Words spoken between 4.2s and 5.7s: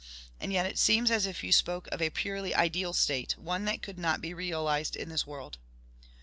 realised in this world."